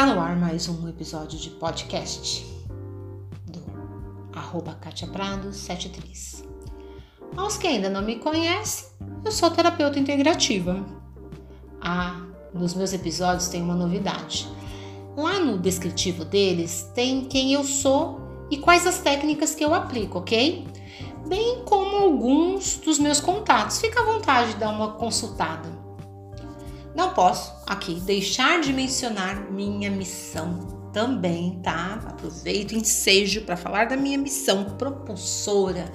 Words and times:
Está 0.00 0.14
no 0.14 0.18
ar 0.18 0.34
mais 0.34 0.66
um 0.66 0.88
episódio 0.88 1.38
de 1.38 1.50
podcast 1.50 2.42
do 3.44 3.62
arroba 4.32 4.72
Katia 4.76 5.06
Prado 5.06 5.52
73. 5.52 6.42
Aos 7.36 7.58
que 7.58 7.66
ainda 7.66 7.90
não 7.90 8.00
me 8.00 8.16
conhecem, 8.16 8.88
eu 9.22 9.30
sou 9.30 9.50
terapeuta 9.50 9.98
integrativa. 9.98 10.86
Ah, 11.82 12.18
nos 12.54 12.72
meus 12.72 12.94
episódios 12.94 13.48
tem 13.48 13.60
uma 13.60 13.74
novidade. 13.74 14.48
Lá 15.18 15.38
no 15.38 15.58
descritivo 15.58 16.24
deles 16.24 16.90
tem 16.94 17.26
quem 17.26 17.52
eu 17.52 17.62
sou 17.62 18.20
e 18.50 18.56
quais 18.56 18.86
as 18.86 19.00
técnicas 19.00 19.54
que 19.54 19.62
eu 19.62 19.74
aplico, 19.74 20.20
ok? 20.20 20.66
Bem 21.28 21.62
como 21.66 21.96
alguns 21.96 22.78
dos 22.78 22.98
meus 22.98 23.20
contatos. 23.20 23.78
Fica 23.78 24.00
à 24.00 24.04
vontade 24.06 24.54
de 24.54 24.60
dar 24.60 24.70
uma 24.70 24.92
consultada. 24.92 25.68
Não 26.94 27.14
posso 27.14 27.52
aqui 27.66 27.94
deixar 28.00 28.60
de 28.60 28.72
mencionar 28.72 29.50
minha 29.50 29.90
missão 29.90 30.80
também, 30.92 31.60
tá? 31.62 32.00
Aproveito 32.06 32.74
ensejo 32.74 33.42
para 33.42 33.56
falar 33.56 33.86
da 33.86 33.96
minha 33.96 34.18
missão 34.18 34.76
propulsora 34.76 35.90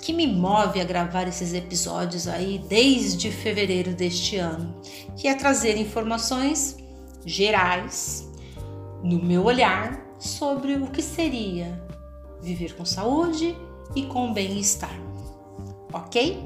que 0.00 0.12
me 0.12 0.26
move 0.26 0.80
a 0.80 0.84
gravar 0.84 1.26
esses 1.26 1.54
episódios 1.54 2.28
aí 2.28 2.62
desde 2.68 3.30
fevereiro 3.30 3.94
deste 3.94 4.36
ano, 4.36 4.78
que 5.16 5.26
é 5.26 5.34
trazer 5.34 5.78
informações 5.78 6.76
gerais 7.24 8.30
no 9.02 9.22
meu 9.22 9.44
olhar 9.44 10.04
sobre 10.18 10.74
o 10.74 10.88
que 10.88 11.00
seria 11.00 11.82
viver 12.42 12.76
com 12.76 12.84
saúde 12.84 13.56
e 13.96 14.02
com 14.02 14.32
bem-estar. 14.32 14.94
OK? 15.92 16.38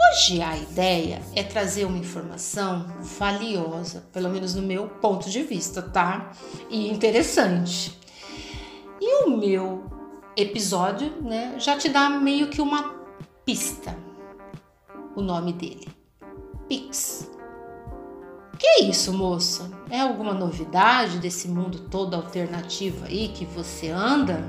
Hoje 0.00 0.40
a 0.40 0.56
ideia 0.56 1.20
é 1.34 1.42
trazer 1.42 1.84
uma 1.84 1.98
informação 1.98 2.86
valiosa, 3.18 4.04
pelo 4.12 4.30
menos 4.30 4.54
no 4.54 4.62
meu 4.62 4.86
ponto 4.86 5.28
de 5.28 5.42
vista, 5.42 5.82
tá? 5.82 6.30
E 6.70 6.88
interessante. 6.88 7.98
E 9.00 9.24
o 9.24 9.36
meu 9.36 9.90
episódio, 10.36 11.20
né, 11.20 11.56
já 11.58 11.76
te 11.76 11.88
dá 11.88 12.08
meio 12.08 12.48
que 12.48 12.60
uma 12.60 12.94
pista. 13.44 13.96
O 15.16 15.20
nome 15.20 15.52
dele. 15.52 15.88
Pix. 16.68 17.28
Que 18.56 18.66
é 18.66 18.82
isso, 18.84 19.12
moça? 19.12 19.70
É 19.90 20.00
alguma 20.00 20.32
novidade 20.32 21.18
desse 21.18 21.48
mundo 21.48 21.88
todo 21.88 22.14
alternativo 22.14 23.04
aí 23.04 23.28
que 23.28 23.44
você 23.44 23.88
anda? 23.88 24.46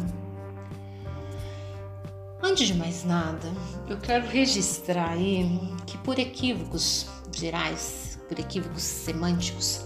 Antes 2.60 2.74
de 2.74 2.78
mais 2.78 3.06
nada, 3.06 3.48
eu 3.88 3.98
quero 4.00 4.28
registrar 4.28 5.12
aí 5.12 5.50
que 5.88 5.98
por 6.00 6.20
equívocos 6.20 7.08
gerais, 7.34 8.20
por 8.28 8.38
equívocos 8.38 8.84
semânticos, 8.84 9.86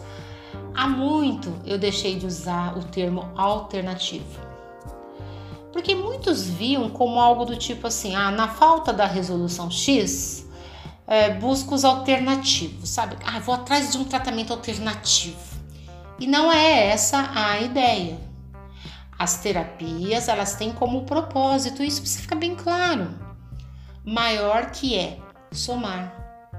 há 0.74 0.88
muito 0.88 1.54
eu 1.68 1.78
deixei 1.78 2.16
de 2.16 2.26
usar 2.26 2.76
o 2.76 2.84
termo 2.86 3.30
alternativo. 3.36 4.26
Porque 5.72 5.94
muitos 5.94 6.48
viam 6.48 6.90
como 6.90 7.20
algo 7.20 7.46
do 7.46 7.56
tipo 7.56 7.86
assim, 7.86 8.16
ah, 8.16 8.32
na 8.32 8.48
falta 8.48 8.92
da 8.92 9.06
resolução 9.06 9.70
X, 9.70 10.50
é, 11.06 11.30
busco 11.30 11.76
os 11.76 11.86
alternativos, 11.86 12.90
sabe? 12.90 13.18
Ah, 13.24 13.38
vou 13.40 13.54
atrás 13.54 13.92
de 13.92 14.00
um 14.00 14.04
tratamento 14.04 14.52
alternativo. 14.52 15.38
E 16.18 16.26
não 16.26 16.52
é 16.52 16.88
essa 16.88 17.30
a 17.36 17.62
ideia. 17.62 18.33
As 19.24 19.38
terapias, 19.38 20.28
elas 20.28 20.56
têm 20.56 20.74
como 20.74 21.06
propósito, 21.06 21.82
isso 21.82 22.02
precisa 22.02 22.24
ficar 22.24 22.36
bem 22.36 22.56
claro, 22.56 23.08
maior 24.04 24.70
que 24.72 25.00
é 25.00 25.18
somar, 25.50 26.52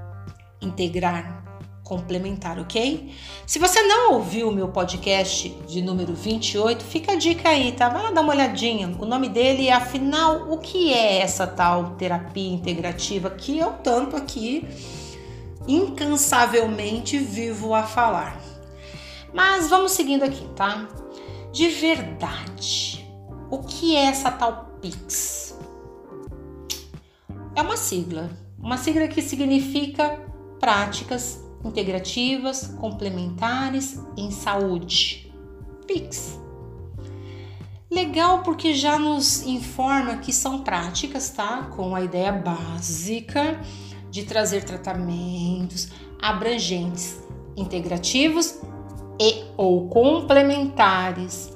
integrar, 0.59 1.43
complementar, 1.83 2.57
ok? 2.57 3.13
Se 3.45 3.59
você 3.59 3.83
não 3.83 4.13
ouviu 4.13 4.49
o 4.49 4.51
meu 4.51 4.69
podcast 4.69 5.47
de 5.67 5.79
número 5.83 6.15
28, 6.15 6.83
fica 6.83 7.11
a 7.11 7.15
dica 7.15 7.49
aí, 7.49 7.71
tá? 7.71 7.87
Vai 7.87 8.01
lá 8.01 8.09
dar 8.09 8.21
uma 8.21 8.33
olhadinha. 8.33 8.95
O 8.99 9.05
nome 9.05 9.29
dele 9.29 9.67
é, 9.67 9.73
afinal, 9.73 10.51
o 10.51 10.57
que 10.57 10.91
é 10.91 11.19
essa 11.19 11.45
tal 11.45 11.91
terapia 11.91 12.51
integrativa 12.51 13.29
que 13.29 13.59
eu 13.59 13.73
tanto 13.73 14.15
aqui 14.15 14.67
incansavelmente 15.67 17.19
vivo 17.19 17.75
a 17.75 17.83
falar. 17.83 18.41
Mas 19.31 19.69
vamos 19.69 19.91
seguindo 19.91 20.23
aqui, 20.23 20.47
tá? 20.55 21.04
De 21.55 21.69
verdade. 21.69 23.09
O 23.49 23.59
que 23.59 23.95
é 23.95 24.07
essa 24.07 24.29
tal 24.29 24.77
PIX? 24.81 25.57
É 27.55 27.61
uma 27.61 27.77
sigla, 27.77 28.29
uma 28.59 28.75
sigla 28.75 29.07
que 29.07 29.21
significa 29.21 30.19
práticas 30.59 31.41
integrativas 31.63 32.67
complementares 32.77 33.97
em 34.17 34.31
saúde. 34.31 35.33
PIX. 35.87 36.41
Legal 37.89 38.43
porque 38.43 38.73
já 38.73 38.99
nos 38.99 39.43
informa 39.43 40.17
que 40.17 40.33
são 40.33 40.61
práticas, 40.61 41.29
tá? 41.29 41.69
Com 41.73 41.95
a 41.95 42.01
ideia 42.01 42.33
básica 42.33 43.61
de 44.11 44.23
trazer 44.23 44.65
tratamentos 44.65 45.87
abrangentes, 46.21 47.17
integrativos 47.55 48.59
e 49.19 49.45
ou 49.57 49.87
complementares, 49.87 51.53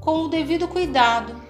com 0.00 0.22
o 0.22 0.28
devido 0.28 0.68
cuidado, 0.68 1.42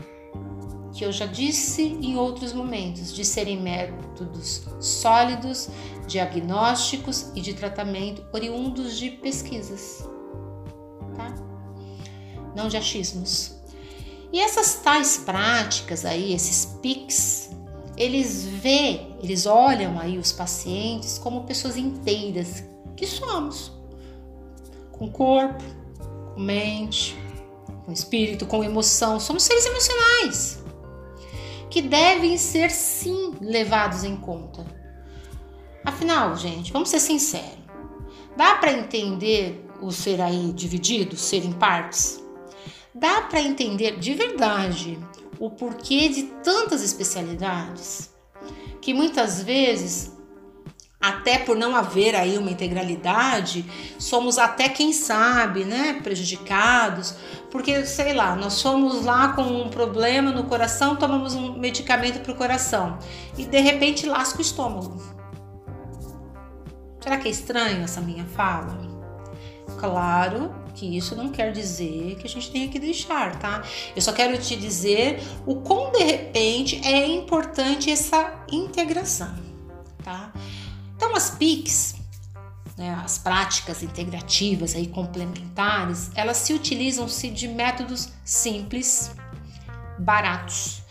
que 0.93 1.05
eu 1.05 1.11
já 1.11 1.27
disse 1.27 1.83
em 1.83 2.17
outros 2.17 2.53
momentos, 2.53 3.13
de 3.13 3.25
serem 3.25 3.61
métodos 3.61 4.63
sólidos, 4.81 5.69
diagnósticos 6.07 7.33
e 7.35 7.41
de 7.41 7.53
tratamento 7.55 8.25
oriundos 8.33 8.97
de 8.97 9.11
pesquisas, 9.11 10.09
tá? 11.17 11.35
Não 12.55 12.69
de 12.69 12.77
achismos. 12.77 13.57
E 14.33 14.41
essas 14.41 14.77
tais 14.77 15.19
práticas 15.19 16.05
aí, 16.05 16.33
esses 16.33 16.77
PICs, 16.81 17.51
eles 17.97 18.45
vê, 18.45 19.01
eles 19.23 19.47
olham 19.47 19.99
aí 19.99 20.19
os 20.19 20.33
pacientes 20.33 21.19
como 21.19 21.45
pessoas 21.45 21.77
inteiras 21.77 22.65
que 22.97 23.07
somos, 23.07 23.73
com 24.99 25.11
corpo, 25.11 25.63
com 26.35 26.41
mente, 26.41 27.17
com 27.85 27.93
espírito, 27.93 28.47
com 28.47 28.65
emoção. 28.65 29.21
Somos 29.21 29.43
seres 29.43 29.67
emocionais 29.67 30.65
que 31.71 31.83
devem 31.83 32.39
ser 32.39 32.71
sim 32.71 33.35
levados 33.41 34.05
em 34.05 34.17
conta. 34.17 34.65
Afinal, 35.85 36.37
gente, 36.37 36.73
vamos 36.73 36.89
ser 36.89 37.01
sinceros. 37.01 37.65
Dá 38.37 38.57
para 38.57 38.73
entender 38.73 39.65
o 39.81 39.91
ser 39.91 40.21
aí 40.21 40.53
dividido, 40.53 41.17
ser 41.17 41.45
em 41.45 41.53
partes? 41.53 42.23
Dá 42.95 43.23
para 43.23 43.43
entender 43.43 43.99
de 43.99 44.15
verdade 44.15 44.99
o 45.39 45.51
porquê 45.51 46.09
de 46.09 46.23
tantas 46.45 46.83
especialidades 46.83 48.11
que 48.81 48.95
muitas 48.95 49.43
vezes 49.43 50.14
até 51.09 51.39
por 51.39 51.57
não 51.57 51.77
haver 51.77 52.15
aí 52.15 52.39
uma 52.39 52.51
integralidade, 52.51 53.65
somos 53.99 54.39
até 54.39 54.69
quem 54.69 54.93
sabe, 54.93 55.65
né, 55.65 56.01
prejudicados, 56.03 57.15
porque 57.51 57.85
sei 57.85 58.15
lá, 58.15 58.35
nós 58.35 58.61
fomos 58.63 59.05
lá 59.05 59.35
com 59.35 59.43
um 59.43 59.69
problema 59.69 60.31
no 60.31 60.45
coração, 60.45 60.97
tomamos 60.97 61.35
um 61.35 61.59
medicamento 61.59 62.21
para 62.21 62.33
o 62.33 62.35
coração 62.35 62.99
e 63.37 63.45
de 63.45 63.61
repente 63.61 64.07
lasca 64.07 64.39
o 64.39 64.43
estômago. 64.43 65.03
Será 67.01 67.19
que 67.19 67.29
é 67.29 67.31
estranho 67.31 67.85
essa 67.85 68.01
minha 68.01 68.25
fala? 68.25 68.79
Claro 69.79 70.55
que 70.75 70.97
isso 70.97 71.15
não 71.15 71.29
quer 71.29 71.53
dizer 71.53 72.17
que 72.17 72.27
a 72.27 72.31
gente 72.31 72.51
tenha 72.51 72.69
que 72.69 72.79
deixar, 72.79 73.39
tá? 73.39 73.63
Eu 73.95 74.01
só 74.01 74.13
quero 74.13 74.37
te 74.39 74.57
dizer 74.57 75.23
o 75.47 75.57
quão 75.57 75.93
de 75.93 76.03
repente 76.03 76.81
é 76.83 77.07
importante 77.07 77.91
essa 77.91 78.45
integração, 78.51 79.35
tá? 80.03 80.33
Então, 81.05 81.17
as 81.17 81.33
PICs, 81.33 81.97
né, 82.79 82.99
as 83.05 83.19
práticas 83.19 83.83
integrativas 83.83 84.75
e 84.75 84.87
complementares, 84.87 86.11
elas 86.15 86.39
se 86.39 86.55
utilizam-se 86.55 87.29
de 87.29 87.47
métodos 87.47 88.09
simples, 88.25 89.11
baratos 89.99 90.83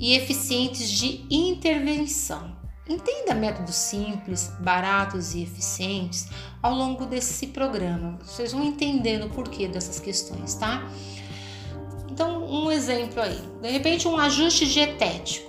e 0.00 0.14
eficientes 0.14 0.88
de 0.88 1.26
intervenção. 1.30 2.56
Entenda 2.88 3.34
métodos 3.34 3.74
simples, 3.74 4.50
baratos 4.58 5.34
e 5.34 5.42
eficientes 5.42 6.28
ao 6.62 6.74
longo 6.74 7.04
desse 7.04 7.48
programa. 7.48 8.18
Vocês 8.24 8.52
vão 8.52 8.64
entendendo 8.64 9.26
o 9.26 9.30
porquê 9.30 9.68
dessas 9.68 10.00
questões, 10.00 10.54
tá? 10.54 10.90
Então, 12.10 12.42
um 12.42 12.72
exemplo 12.72 13.20
aí. 13.20 13.38
De 13.60 13.70
repente, 13.70 14.08
um 14.08 14.16
ajuste 14.16 14.64
dietético 14.64 15.46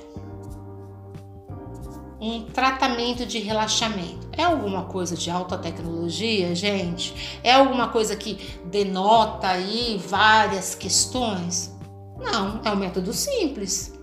um 2.19 2.43
tratamento 2.45 3.25
de 3.25 3.39
relaxamento. 3.39 4.27
É 4.33 4.43
alguma 4.43 4.85
coisa 4.85 5.15
de 5.15 5.29
alta 5.29 5.57
tecnologia, 5.57 6.53
gente? 6.53 7.39
É 7.43 7.53
alguma 7.53 7.87
coisa 7.89 8.15
que 8.15 8.35
denota 8.65 9.47
aí 9.47 10.01
várias 10.05 10.75
questões? 10.75 11.73
Não, 12.17 12.59
é 12.63 12.71
um 12.71 12.75
método 12.75 13.13
simples. 13.13 13.93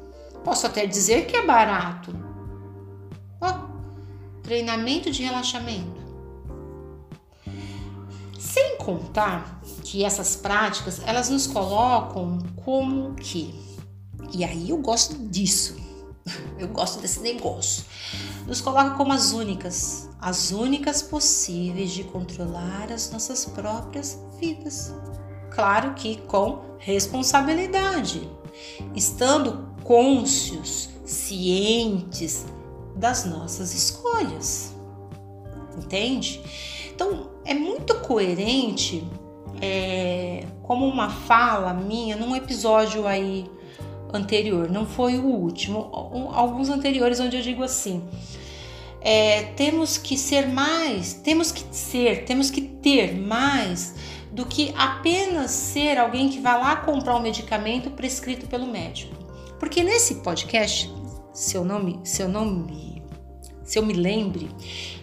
Posso 0.42 0.66
até 0.66 0.86
dizer 0.86 1.26
que 1.26 1.36
é 1.36 1.44
barato. 1.44 2.14
Oh, 3.40 4.42
treinamento 4.42 5.10
de 5.10 5.22
relaxamento. 5.22 6.06
Sem 8.38 8.78
contar 8.78 9.60
que 9.82 10.04
essas 10.04 10.36
práticas, 10.36 11.02
elas 11.04 11.28
nos 11.28 11.46
colocam 11.46 12.38
como 12.64 13.14
que? 13.14 13.54
E 14.32 14.44
aí 14.44 14.70
eu 14.70 14.78
gosto 14.78 15.14
disso. 15.28 15.85
Eu 16.58 16.68
gosto 16.68 17.00
desse 17.00 17.20
negócio. 17.20 17.84
Nos 18.46 18.60
coloca 18.60 18.90
como 18.90 19.12
as 19.12 19.32
únicas, 19.32 20.08
as 20.20 20.50
únicas 20.50 21.02
possíveis 21.02 21.92
de 21.92 22.04
controlar 22.04 22.90
as 22.92 23.10
nossas 23.10 23.44
próprias 23.44 24.18
vidas. 24.38 24.94
Claro 25.50 25.94
que 25.94 26.16
com 26.22 26.76
responsabilidade, 26.78 28.28
estando 28.94 29.68
cônscios, 29.82 30.90
cientes 31.04 32.44
das 32.94 33.24
nossas 33.24 33.74
escolhas. 33.74 34.74
Entende? 35.76 36.42
Então 36.94 37.30
é 37.44 37.54
muito 37.54 37.94
coerente, 38.00 39.06
é, 39.60 40.46
como 40.62 40.86
uma 40.86 41.10
fala 41.10 41.72
minha 41.72 42.16
num 42.16 42.34
episódio 42.34 43.06
aí 43.06 43.48
anterior, 44.12 44.70
não 44.70 44.86
foi 44.86 45.18
o 45.18 45.24
último, 45.24 45.90
alguns 46.32 46.68
anteriores 46.68 47.20
onde 47.20 47.36
eu 47.36 47.42
digo 47.42 47.62
assim. 47.62 48.02
É, 49.00 49.44
temos 49.56 49.98
que 49.98 50.16
ser 50.16 50.48
mais, 50.48 51.14
temos 51.14 51.52
que 51.52 51.64
ser, 51.70 52.24
temos 52.24 52.50
que 52.50 52.60
ter 52.60 53.14
mais 53.14 53.94
do 54.32 54.44
que 54.44 54.74
apenas 54.76 55.50
ser 55.50 55.98
alguém 55.98 56.28
que 56.28 56.40
vai 56.40 56.58
lá 56.58 56.76
comprar 56.76 57.16
um 57.16 57.20
medicamento 57.20 57.90
prescrito 57.90 58.46
pelo 58.46 58.66
médico. 58.66 59.14
Porque 59.58 59.82
nesse 59.82 60.16
podcast, 60.16 60.92
se 61.32 61.56
eu 61.56 61.64
não 61.64 61.82
me, 61.82 62.00
se 62.04 62.22
eu 62.22 62.28
não 62.28 62.44
me, 62.44 63.02
se 63.64 63.78
eu 63.78 63.86
me 63.86 63.94
lembre, 63.94 64.50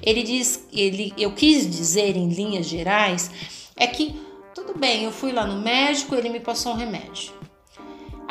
ele 0.01 0.21
diz, 0.21 0.67
ele, 0.71 1.13
eu 1.17 1.31
quis 1.31 1.69
dizer 1.69 2.15
em 2.15 2.29
linhas 2.29 2.67
gerais, 2.67 3.31
é 3.75 3.87
que 3.87 4.15
tudo 4.53 4.77
bem, 4.77 5.03
eu 5.03 5.11
fui 5.11 5.31
lá 5.31 5.47
no 5.47 5.61
médico, 5.61 6.13
ele 6.13 6.29
me 6.29 6.39
passou 6.39 6.73
um 6.73 6.75
remédio. 6.75 7.33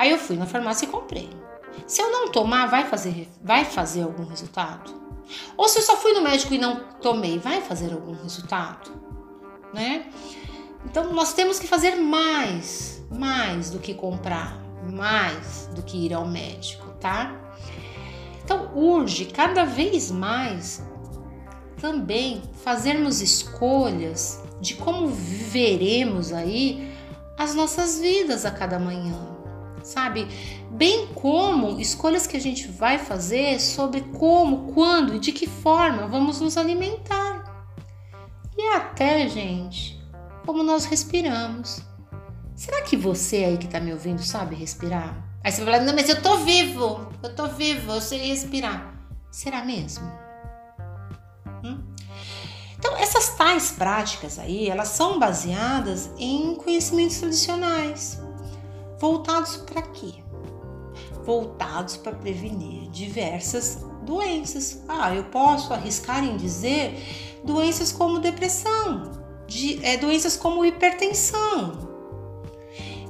Aí 0.03 0.11
eu 0.11 0.19
fui 0.19 0.37
na 0.37 0.47
farmácia 0.47 0.85
e 0.85 0.89
comprei. 0.89 1.31
Se 1.87 2.03
eu 2.03 2.11
não 2.11 2.27
tomar, 2.27 2.67
vai 2.67 2.87
fazer, 2.87 3.29
vai 3.41 3.65
fazer 3.65 4.03
algum 4.03 4.25
resultado? 4.25 4.93
Ou 5.57 5.69
se 5.69 5.79
eu 5.79 5.83
só 5.85 5.97
fui 5.97 6.13
no 6.13 6.23
médico 6.23 6.53
e 6.53 6.59
não 6.59 6.75
tomei, 7.01 7.39
vai 7.39 7.61
fazer 7.61 7.93
algum 7.93 8.13
resultado? 8.21 8.91
Né? 9.73 10.11
Então 10.85 11.13
nós 11.13 11.35
temos 11.35 11.61
que 11.61 11.69
fazer 11.69 11.95
mais, 11.95 13.01
mais 13.13 13.71
do 13.71 13.79
que 13.79 13.95
comprar, 13.95 14.61
mais 14.93 15.71
do 15.73 15.85
que 15.85 16.07
ir 16.07 16.13
ao 16.13 16.27
médico, 16.27 16.89
tá? 16.99 17.37
Então 18.45 18.73
urge 18.75 19.27
cada 19.27 19.65
vez 19.65 20.11
mais 20.11 20.85
também 21.81 22.43
fazermos 22.65 23.21
escolhas 23.21 24.43
de 24.61 24.75
como 24.75 25.07
viveremos 25.07 26.33
aí 26.33 26.93
as 27.39 27.55
nossas 27.55 28.01
vidas 28.01 28.45
a 28.45 28.51
cada 28.51 28.81
manhã, 28.81 29.32
sabe? 29.83 30.27
Bem 30.71 31.09
como 31.09 31.81
escolhas 31.81 32.27
que 32.27 32.37
a 32.37 32.41
gente 32.41 32.69
vai 32.69 32.99
fazer 32.99 33.61
sobre 33.61 34.01
como, 34.01 34.73
quando 34.73 35.15
e 35.15 35.19
de 35.19 35.33
que 35.33 35.47
forma 35.47 36.07
vamos 36.07 36.41
nos 36.41 36.57
alimentar. 36.57 37.45
E 38.57 38.69
até, 38.69 39.29
gente, 39.29 40.01
como 40.45 40.63
nós 40.63 40.85
respiramos. 40.85 41.81
Será 42.55 42.83
que 42.83 42.97
você 42.97 43.45
aí 43.45 43.59
que 43.59 43.67
está 43.67 43.81
me 43.81 43.93
ouvindo 43.93 44.23
sabe 44.23 44.55
respirar? 44.55 45.33
Aí 45.43 45.51
você 45.51 45.65
vai 45.65 45.75
falar, 45.75 45.85
não, 45.85 45.95
mas 45.95 46.09
eu 46.09 46.23
tô 46.23 46.39
vivo, 46.39 47.09
eu 47.23 47.35
tô 47.35 47.49
vivo, 47.49 47.93
eu 47.93 48.01
sei 48.01 48.29
respirar. 48.29 48.95
Será 49.31 49.65
mesmo? 49.65 50.05
Hum? 51.65 51.83
Então, 52.79 52.97
essas 52.97 53.31
tais 53.31 53.73
práticas 53.73 54.39
aí, 54.39 54.69
elas 54.69 54.89
são 54.89 55.19
baseadas 55.19 56.11
em 56.19 56.55
conhecimentos 56.55 57.19
tradicionais. 57.19 58.22
Voltados 59.03 59.57
para 59.57 59.83
quê? 59.83 60.15
Voltados 61.25 61.97
para 61.97 62.13
prevenir 62.13 62.89
diversas 62.89 63.85
doenças. 64.07 64.85
Ah, 64.87 65.13
eu 65.13 65.25
posso 65.25 65.75
arriscar 65.75 66.23
em 66.23 66.37
dizer 66.37 67.41
doenças 67.45 67.91
como 67.91 68.21
depressão, 68.21 69.11
de 69.49 69.85
é, 69.85 69.97
doenças 69.97 70.37
como 70.37 70.65
hipertensão. 70.65 71.91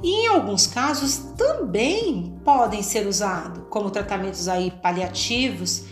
E 0.02 0.24
em 0.24 0.28
alguns 0.28 0.66
casos 0.66 1.18
também 1.36 2.40
podem 2.42 2.82
ser 2.82 3.06
usados 3.06 3.62
como 3.68 3.90
tratamentos 3.90 4.48
aí 4.48 4.70
paliativos 4.70 5.84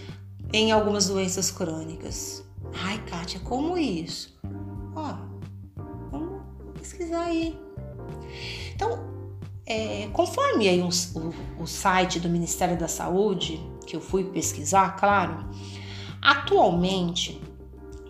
em 0.50 0.73
algumas 0.73 1.08
doenças 1.08 1.50
crônicas. 1.50 2.43
Ai, 2.73 2.97
Kátia, 3.05 3.38
como 3.41 3.76
isso? 3.76 4.41
Ó, 4.97 5.14
vamos 6.11 6.41
pesquisar 6.79 7.25
aí. 7.25 7.61
Então, 8.75 9.20
é, 9.71 10.09
conforme 10.13 10.69
aí 10.69 10.83
um, 10.83 10.89
o, 10.89 11.63
o 11.63 11.67
site 11.67 12.19
do 12.19 12.29
Ministério 12.29 12.77
da 12.77 12.89
Saúde, 12.89 13.65
que 13.87 13.95
eu 13.95 14.01
fui 14.01 14.25
pesquisar, 14.25 14.97
claro, 14.97 15.49
atualmente 16.21 17.41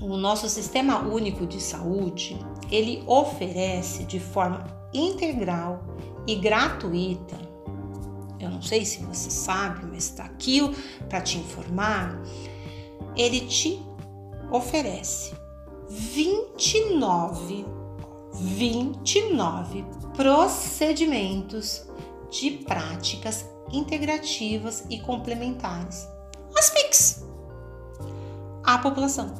o 0.00 0.16
nosso 0.16 0.48
sistema 0.48 1.00
único 1.00 1.46
de 1.46 1.60
saúde, 1.60 2.38
ele 2.70 3.04
oferece 3.06 4.04
de 4.04 4.18
forma 4.18 4.64
integral 4.94 5.84
e 6.26 6.34
gratuita. 6.36 7.36
Eu 8.40 8.48
não 8.48 8.62
sei 8.62 8.86
se 8.86 9.04
você 9.04 9.28
sabe, 9.28 9.84
mas 9.84 10.04
está 10.04 10.24
aqui 10.24 10.62
para 11.10 11.20
te 11.20 11.36
informar. 11.36 12.22
Ele 13.14 13.40
te 13.40 13.78
oferece 14.50 15.34
29 15.90 17.79
29 18.34 19.84
procedimentos 20.14 21.86
de 22.30 22.50
práticas 22.50 23.48
integrativas 23.72 24.84
e 24.88 24.98
complementares. 25.00 26.08
As 26.56 26.70
PICs. 26.70 27.24
A 28.64 28.78
população. 28.78 29.34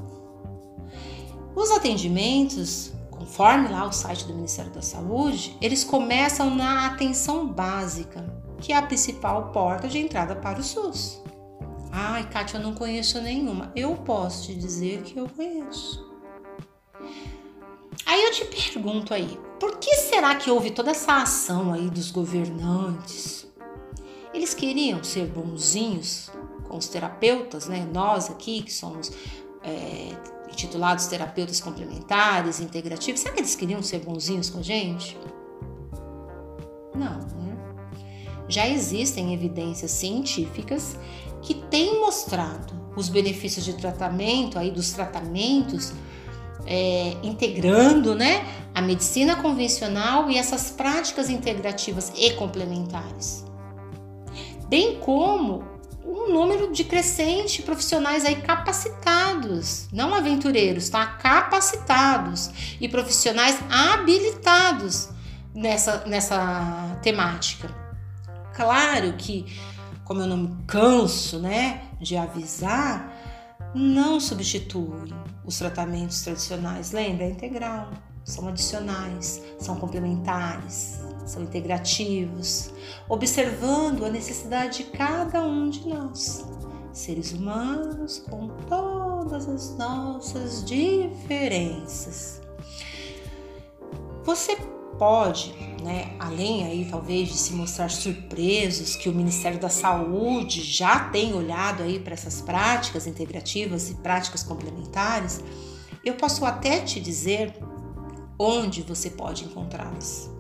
Os 1.54 1.70
atendimentos, 1.70 2.92
conforme 3.10 3.68
lá 3.68 3.84
o 3.84 3.92
site 3.92 4.24
do 4.26 4.34
Ministério 4.34 4.72
da 4.72 4.82
Saúde, 4.82 5.56
eles 5.60 5.84
começam 5.84 6.54
na 6.54 6.86
atenção 6.86 7.46
básica, 7.46 8.24
que 8.58 8.72
é 8.72 8.76
a 8.76 8.82
principal 8.82 9.50
porta 9.50 9.88
de 9.88 9.98
entrada 9.98 10.36
para 10.36 10.60
o 10.60 10.62
SUS. 10.62 11.20
Ai, 11.92 12.28
Kátia, 12.30 12.58
eu 12.58 12.62
não 12.62 12.74
conheço 12.74 13.20
nenhuma. 13.20 13.72
Eu 13.74 13.96
posso 13.96 14.46
te 14.46 14.54
dizer 14.54 15.02
que 15.02 15.18
eu 15.18 15.28
conheço. 15.28 16.09
Aí 18.20 18.26
eu 18.26 18.32
te 18.32 18.44
pergunto 18.44 19.14
aí, 19.14 19.40
por 19.58 19.78
que 19.78 19.94
será 19.96 20.34
que 20.34 20.50
houve 20.50 20.70
toda 20.70 20.90
essa 20.90 21.22
ação 21.22 21.72
aí 21.72 21.88
dos 21.88 22.10
governantes? 22.10 23.46
Eles 24.34 24.52
queriam 24.52 25.02
ser 25.02 25.26
bonzinhos 25.26 26.30
com 26.68 26.76
os 26.76 26.86
terapeutas, 26.86 27.66
né? 27.66 27.88
Nós 27.90 28.28
aqui 28.28 28.60
que 28.60 28.70
somos 28.70 29.10
é, 29.64 30.14
intitulados 30.52 31.06
terapeutas 31.06 31.62
complementares, 31.62 32.60
integrativos, 32.60 33.22
será 33.22 33.32
que 33.32 33.40
eles 33.40 33.54
queriam 33.54 33.82
ser 33.82 34.00
bonzinhos 34.00 34.50
com 34.50 34.58
a 34.58 34.62
gente? 34.62 35.16
Não, 36.94 37.20
né? 37.20 37.56
Já 38.50 38.68
existem 38.68 39.32
evidências 39.32 39.92
científicas 39.92 40.94
que 41.40 41.54
têm 41.54 41.98
mostrado 41.98 42.78
os 42.94 43.08
benefícios 43.08 43.64
de 43.64 43.72
tratamento, 43.78 44.58
aí 44.58 44.70
dos 44.70 44.92
tratamentos, 44.92 45.94
é, 46.66 47.16
integrando 47.22 48.14
né, 48.14 48.46
a 48.74 48.80
medicina 48.80 49.36
convencional 49.36 50.30
e 50.30 50.36
essas 50.36 50.70
práticas 50.70 51.28
integrativas 51.28 52.12
e 52.16 52.30
complementares. 52.32 53.44
Bem 54.68 54.98
como 55.00 55.64
um 56.04 56.32
número 56.32 56.72
de 56.72 56.84
crescente 56.84 57.62
profissionais 57.62 58.24
aí 58.24 58.36
capacitados, 58.36 59.88
não 59.92 60.14
aventureiros, 60.14 60.88
tá? 60.88 61.06
Capacitados 61.06 62.50
e 62.80 62.88
profissionais 62.88 63.58
habilitados 63.70 65.08
nessa, 65.54 66.04
nessa 66.06 66.98
temática. 67.02 67.70
Claro 68.54 69.14
que, 69.14 69.46
como 70.04 70.20
eu 70.20 70.26
não 70.26 70.36
me 70.36 70.56
canso, 70.66 71.38
né, 71.38 71.82
de 72.00 72.16
avisar, 72.16 73.12
não 73.74 74.20
substitui 74.20 75.12
os 75.44 75.58
tratamentos 75.58 76.22
tradicionais. 76.22 76.92
Lembra? 76.92 77.24
É 77.24 77.30
integral, 77.30 77.90
são 78.24 78.48
adicionais, 78.48 79.42
são 79.58 79.76
complementares 79.76 81.00
são 81.30 81.42
integrativos, 81.42 82.72
observando 83.08 84.04
a 84.04 84.10
necessidade 84.10 84.78
de 84.78 84.84
cada 84.90 85.42
um 85.46 85.70
de 85.70 85.88
nós, 85.88 86.44
seres 86.92 87.32
humanos 87.32 88.18
com 88.28 88.48
todas 88.68 89.48
as 89.48 89.76
nossas 89.76 90.64
diferenças. 90.64 92.40
Você 94.24 94.56
pode, 94.98 95.54
né, 95.82 96.14
além 96.18 96.64
aí 96.64 96.88
talvez 96.90 97.28
de 97.28 97.36
se 97.36 97.52
mostrar 97.52 97.90
surpresos 97.90 98.96
que 98.96 99.08
o 99.08 99.12
Ministério 99.12 99.58
da 99.58 99.68
Saúde 99.68 100.62
já 100.62 101.08
tem 101.10 101.34
olhado 101.34 101.82
aí 101.82 101.98
para 101.98 102.14
essas 102.14 102.40
práticas 102.40 103.06
integrativas 103.06 103.90
e 103.90 103.94
práticas 103.94 104.42
complementares, 104.42 105.40
eu 106.04 106.14
posso 106.14 106.44
até 106.44 106.80
te 106.80 107.00
dizer 107.00 107.54
onde 108.38 108.82
você 108.82 109.10
pode 109.10 109.44
encontrá-las. 109.44 110.30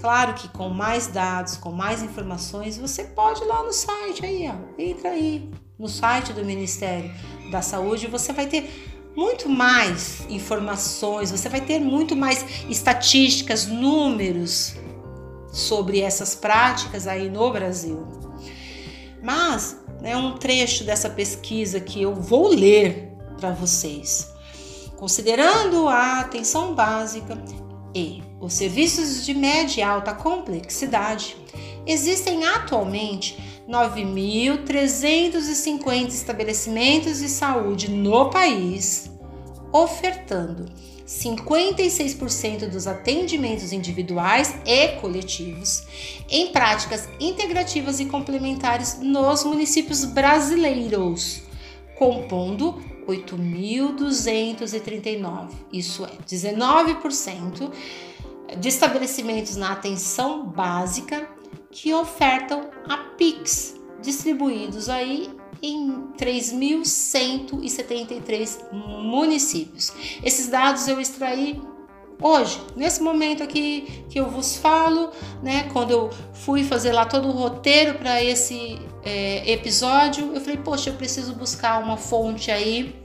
Claro 0.00 0.34
que 0.34 0.48
com 0.48 0.68
mais 0.68 1.06
dados, 1.06 1.56
com 1.56 1.72
mais 1.72 2.02
informações, 2.02 2.76
você 2.76 3.04
pode 3.04 3.42
ir 3.42 3.46
lá 3.46 3.62
no 3.62 3.72
site 3.72 4.24
aí, 4.24 4.48
ó, 4.48 4.54
entra 4.78 5.10
aí 5.10 5.50
no 5.78 5.88
site 5.88 6.32
do 6.32 6.44
Ministério 6.44 7.10
da 7.50 7.62
Saúde, 7.62 8.06
você 8.06 8.32
vai 8.32 8.46
ter 8.46 8.93
muito 9.16 9.48
mais 9.48 10.22
informações, 10.28 11.30
você 11.30 11.48
vai 11.48 11.60
ter 11.60 11.78
muito 11.78 12.16
mais 12.16 12.44
estatísticas, 12.68 13.66
números 13.66 14.74
sobre 15.52 16.00
essas 16.00 16.34
práticas 16.34 17.06
aí 17.06 17.30
no 17.30 17.52
Brasil. 17.52 18.06
Mas 19.22 19.78
é 20.00 20.08
né, 20.08 20.16
um 20.16 20.36
trecho 20.36 20.84
dessa 20.84 21.08
pesquisa 21.08 21.80
que 21.80 22.02
eu 22.02 22.14
vou 22.14 22.48
ler 22.48 23.12
para 23.38 23.52
vocês. 23.52 24.30
Considerando 24.96 25.88
a 25.88 26.20
atenção 26.20 26.74
básica 26.74 27.42
e 27.94 28.22
os 28.40 28.52
serviços 28.52 29.24
de 29.24 29.32
média 29.32 29.80
e 29.80 29.82
alta 29.82 30.12
complexidade, 30.12 31.36
existem 31.86 32.44
atualmente 32.44 33.38
9.350 33.68 36.08
estabelecimentos 36.08 37.18
de 37.18 37.28
saúde 37.28 37.90
no 37.90 38.30
país, 38.30 39.10
ofertando 39.72 40.66
56% 41.06 42.68
dos 42.68 42.86
atendimentos 42.86 43.72
individuais 43.72 44.54
e 44.64 44.88
coletivos 45.00 45.82
em 46.30 46.52
práticas 46.52 47.08
integrativas 47.20 47.98
e 48.00 48.06
complementares 48.06 48.98
nos 49.00 49.44
municípios 49.44 50.04
brasileiros, 50.04 51.42
compondo 51.96 52.82
8.239, 53.06 55.50
isso 55.72 56.06
é 56.06 56.10
19% 56.26 57.70
de 58.58 58.68
estabelecimentos 58.68 59.54
na 59.56 59.72
atenção 59.72 60.46
básica 60.46 61.33
que 61.74 61.92
ofertam 61.92 62.70
a 62.88 62.96
Pix, 62.96 63.74
distribuídos 64.00 64.88
aí 64.88 65.28
em 65.60 66.04
3.173 66.16 68.72
municípios. 68.72 69.92
Esses 70.22 70.46
dados 70.46 70.86
eu 70.86 71.00
extraí 71.00 71.60
hoje, 72.22 72.60
nesse 72.76 73.02
momento 73.02 73.42
aqui 73.42 74.04
que 74.08 74.20
eu 74.20 74.30
vos 74.30 74.56
falo, 74.56 75.10
né? 75.42 75.68
Quando 75.72 75.90
eu 75.90 76.10
fui 76.32 76.62
fazer 76.62 76.92
lá 76.92 77.06
todo 77.06 77.26
o 77.26 77.32
roteiro 77.32 77.98
para 77.98 78.22
esse 78.22 78.78
é, 79.02 79.50
episódio, 79.50 80.32
eu 80.32 80.40
falei, 80.40 80.58
poxa, 80.58 80.90
eu 80.90 80.94
preciso 80.94 81.34
buscar 81.34 81.82
uma 81.82 81.96
fonte 81.96 82.52
aí 82.52 83.02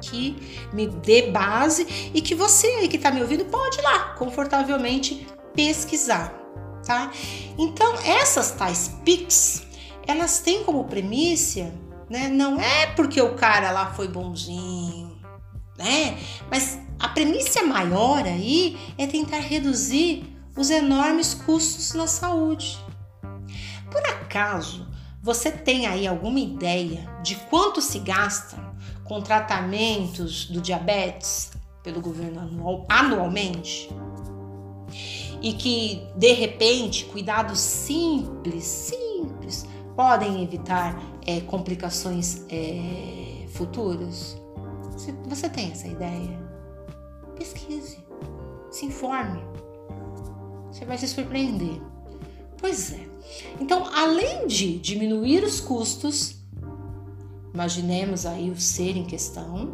que 0.00 0.34
me 0.72 0.86
dê 0.86 1.30
base 1.30 2.10
e 2.14 2.22
que 2.22 2.34
você 2.34 2.88
que 2.88 2.96
está 2.96 3.10
me 3.10 3.20
ouvindo 3.20 3.44
pode 3.44 3.78
ir 3.78 3.82
lá 3.82 4.14
confortavelmente 4.14 5.26
pesquisar, 5.54 6.45
tá? 6.86 7.10
Então 7.58 7.94
essas 8.04 8.52
tais 8.52 8.88
PICs, 9.04 9.66
elas 10.06 10.38
têm 10.38 10.62
como 10.64 10.84
premissa, 10.84 11.72
né? 12.08 12.28
Não 12.28 12.60
é 12.60 12.86
porque 12.86 13.20
o 13.20 13.34
cara 13.34 13.70
lá 13.72 13.92
foi 13.92 14.08
bonzinho, 14.08 15.20
né? 15.76 16.16
Mas 16.48 16.78
a 16.98 17.08
premissa 17.08 17.62
maior 17.64 18.24
aí 18.24 18.78
é 18.96 19.06
tentar 19.06 19.40
reduzir 19.40 20.32
os 20.56 20.70
enormes 20.70 21.34
custos 21.34 21.92
na 21.92 22.06
saúde. 22.06 22.78
Por 23.90 24.00
acaso 24.06 24.86
você 25.22 25.50
tem 25.50 25.88
aí 25.88 26.06
alguma 26.06 26.38
ideia 26.38 27.04
de 27.22 27.34
quanto 27.34 27.82
se 27.82 27.98
gasta 27.98 28.56
com 29.02 29.20
tratamentos 29.20 30.46
do 30.46 30.60
diabetes 30.60 31.50
pelo 31.82 32.00
governo 32.00 32.40
anual, 32.40 32.86
anualmente 32.88 33.88
e 35.42 35.52
que 35.52 36.06
de 36.16 36.32
repente 36.32 37.04
cuidados 37.06 37.58
simples, 37.58 38.64
simples 38.64 39.66
podem 39.94 40.42
evitar 40.42 41.00
é, 41.26 41.40
complicações 41.40 42.42
é, 42.48 43.46
futuras? 43.48 44.40
Você, 45.28 45.48
tem 45.48 45.70
essa 45.70 45.88
ideia? 45.88 46.38
Pesquise, 47.36 47.98
se 48.70 48.86
informe, 48.86 49.40
você 50.70 50.84
vai 50.84 50.96
se 50.96 51.06
surpreender. 51.08 51.80
Pois 52.58 52.92
é. 52.92 53.06
Então, 53.60 53.84
além 53.94 54.46
de 54.46 54.78
diminuir 54.78 55.44
os 55.44 55.60
custos, 55.60 56.36
Imaginemos 57.56 58.26
aí 58.26 58.50
o 58.50 58.60
ser 58.60 58.98
em 58.98 59.04
questão, 59.06 59.72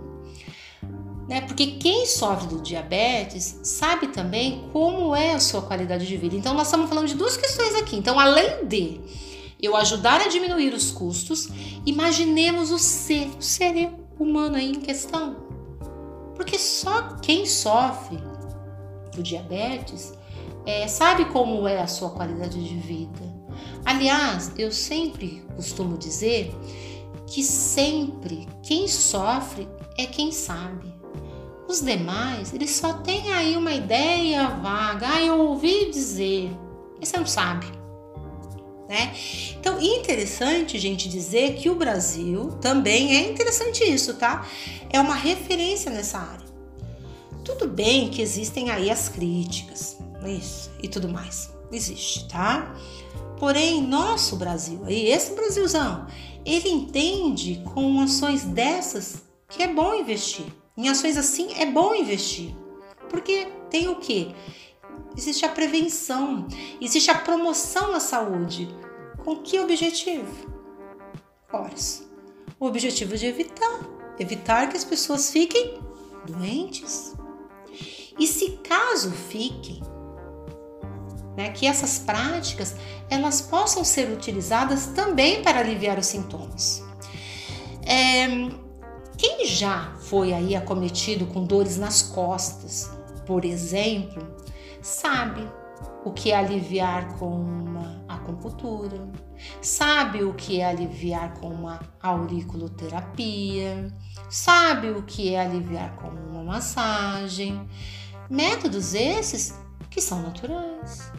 né? 1.29 1.41
Porque 1.43 1.67
quem 1.73 2.07
sofre 2.07 2.49
do 2.49 2.61
diabetes 2.61 3.61
sabe 3.63 4.09
também 4.09 4.69
como 4.73 5.15
é 5.15 5.33
a 5.33 5.41
sua 5.41 5.63
qualidade 5.63 6.07
de 6.07 6.17
vida. 6.17 6.37
Então 6.37 6.55
nós 6.55 6.67
estamos 6.67 6.89
falando 6.89 7.09
de 7.09 7.15
duas 7.15 7.37
questões 7.37 7.75
aqui. 7.77 7.97
Então, 7.97 8.19
além 8.19 8.67
de 8.67 9.01
eu 9.61 9.77
ajudar 9.77 10.21
a 10.21 10.29
diminuir 10.29 10.75
os 10.75 10.91
custos, 10.91 11.49
imaginemos 11.87 12.71
o 12.71 12.79
ser, 12.79 13.29
o 13.39 13.43
ser 13.43 13.91
humano 14.19 14.57
aí 14.57 14.71
em 14.73 14.81
questão. 14.81 15.37
Porque 16.35 16.59
só 16.59 17.17
quem 17.23 17.47
sofre 17.47 18.19
do 19.15 19.23
diabetes 19.23 20.13
é, 20.67 20.89
sabe 20.89 21.27
como 21.27 21.69
é 21.69 21.81
a 21.81 21.87
sua 21.87 22.11
qualidade 22.11 22.63
de 22.63 22.75
vida. 22.77 23.33
Aliás, 23.85 24.53
eu 24.57 24.73
sempre 24.73 25.45
costumo 25.55 25.97
dizer 25.97 26.53
que 27.27 27.43
sempre 27.43 28.49
quem 28.63 28.89
sofre 28.89 29.69
é 29.97 30.07
quem 30.07 30.33
sabe. 30.33 30.93
Os 31.73 31.81
demais, 31.81 32.53
eles 32.53 32.73
só 32.73 32.93
têm 32.93 33.33
aí 33.33 33.57
uma 33.57 33.73
ideia 33.73 34.47
vaga. 34.47 35.09
Ah, 35.09 35.23
eu 35.23 35.39
ouvi 35.39 35.91
dizer, 35.91 36.55
mas 37.01 37.09
você 37.09 37.17
não 37.17 37.25
sabe. 37.25 37.67
Né? 38.87 39.17
Então, 39.59 39.81
interessante, 39.81 40.79
gente, 40.79 41.09
dizer 41.09 41.55
que 41.55 41.71
o 41.71 41.75
Brasil 41.75 42.51
também 42.61 43.17
é 43.17 43.31
interessante 43.31 43.83
isso, 43.85 44.13
tá? 44.13 44.47
É 44.91 45.01
uma 45.01 45.15
referência 45.15 45.91
nessa 45.91 46.19
área. 46.19 46.45
Tudo 47.43 47.67
bem 47.67 48.11
que 48.11 48.21
existem 48.21 48.71
aí 48.71 48.91
as 48.91 49.09
críticas, 49.09 49.97
isso 50.27 50.71
e 50.83 50.89
tudo 50.89 51.09
mais. 51.09 51.51
Existe, 51.73 52.29
tá? 52.29 52.77
Porém, 53.39 53.81
nosso 53.81 54.37
Brasil, 54.37 54.83
aí, 54.85 55.07
esse 55.07 55.33
Brasilzão, 55.33 56.07
ele 56.45 56.69
entende 56.69 57.65
com 57.73 57.99
ações 57.99 58.45
dessas 58.45 59.23
que 59.49 59.63
é 59.63 59.69
bom 59.69 59.95
investir. 59.95 60.45
Em 60.77 60.89
ações 60.89 61.17
assim 61.17 61.53
é 61.55 61.67
bom 61.67 61.95
investir. 61.95 62.55
Porque 63.09 63.47
tem 63.71 63.89
o 63.89 63.97
que? 63.97 64.35
Existe 65.17 65.45
a 65.45 65.49
prevenção, 65.49 66.47
existe 66.81 67.11
a 67.11 67.19
promoção 67.19 67.95
à 67.95 68.01
saúde. 68.01 68.69
Com 69.23 69.37
que 69.37 69.61
objetivo? 69.61 70.51
Ora, 71.53 71.75
o 72.59 72.67
objetivo 72.67 73.17
de 73.17 73.27
evitar, 73.27 73.81
evitar 74.19 74.69
que 74.69 74.77
as 74.77 74.85
pessoas 74.85 75.31
fiquem 75.31 75.79
doentes. 76.27 77.15
E 78.19 78.27
se 78.27 78.53
caso 78.65 79.11
fiquem, 79.11 79.83
né, 81.37 81.51
que 81.51 81.67
essas 81.67 81.99
práticas 81.99 82.75
elas 83.11 83.41
possam 83.41 83.85
ser 83.85 84.11
utilizadas 84.11 84.87
também 84.89 85.43
para 85.43 85.61
aliviar 85.61 85.99
os 85.99 86.07
sintomas. 86.07 86.83
É, 87.85 88.27
quem 89.19 89.47
já 89.47 89.95
foi 90.13 90.35
aí 90.35 90.55
acometido 90.55 91.25
com 91.25 91.43
dores 91.43 91.79
nas 91.79 92.03
costas, 92.03 92.91
por 93.25 93.47
exemplo, 93.47 94.23
sabe 94.83 95.49
o 96.05 96.13
que 96.13 96.33
é 96.33 96.37
aliviar 96.37 97.17
com 97.17 97.31
uma 97.31 98.05
acupuntura, 98.07 99.09
sabe 99.63 100.23
o 100.23 100.35
que 100.35 100.61
é 100.61 100.67
aliviar 100.67 101.33
com 101.41 101.49
uma 101.49 101.81
auriculoterapia, 102.03 103.91
sabe 104.29 104.91
o 104.91 105.03
que 105.03 105.35
é 105.35 105.41
aliviar 105.41 105.97
com 105.97 106.09
uma 106.09 106.45
massagem. 106.45 107.67
Métodos 108.29 108.93
esses 108.93 109.59
que 109.89 110.03
são 110.03 110.21
naturais. 110.21 111.11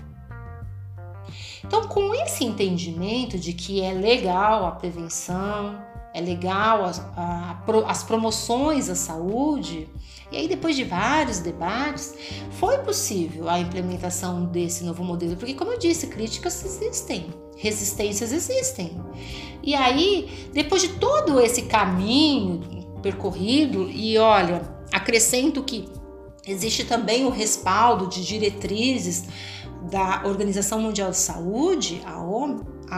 Então, 1.65 1.87
com 1.87 2.13
esse 2.13 2.45
entendimento 2.45 3.39
de 3.39 3.53
que 3.53 3.81
é 3.81 3.91
legal 3.91 4.67
a 4.67 4.71
prevenção, 4.71 5.92
é 6.13 6.21
legal 6.21 6.85
as, 6.85 6.99
a, 7.17 7.63
as 7.87 8.03
promoções 8.03 8.89
à 8.89 8.95
saúde, 8.95 9.89
e 10.31 10.37
aí 10.37 10.47
depois 10.47 10.75
de 10.75 10.83
vários 10.83 11.39
debates, 11.39 12.13
foi 12.51 12.77
possível 12.79 13.49
a 13.49 13.59
implementação 13.59 14.45
desse 14.45 14.83
novo 14.83 15.03
modelo, 15.03 15.35
porque 15.35 15.53
como 15.53 15.71
eu 15.71 15.79
disse, 15.79 16.07
críticas 16.07 16.63
existem, 16.63 17.33
resistências 17.57 18.31
existem. 18.31 18.99
E 19.63 19.73
aí, 19.73 20.49
depois 20.53 20.81
de 20.81 20.89
todo 20.89 21.39
esse 21.39 21.63
caminho 21.63 22.83
percorrido, 23.01 23.89
e 23.89 24.17
olha, 24.17 24.61
acrescento 24.91 25.63
que 25.63 25.87
existe 26.45 26.83
também 26.83 27.25
o 27.25 27.29
respaldo 27.29 28.07
de 28.07 28.25
diretrizes 28.25 29.25
da 29.89 30.23
Organização 30.25 30.81
Mundial 30.81 31.11
de 31.11 31.17
Saúde, 31.17 32.01
a 32.05 32.21